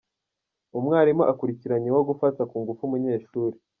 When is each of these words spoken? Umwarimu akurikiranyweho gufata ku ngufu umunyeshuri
Umwarimu 0.77 1.23
akurikiranyweho 1.31 2.01
gufata 2.09 2.41
ku 2.49 2.55
ngufu 2.61 2.81
umunyeshuri 2.85 3.57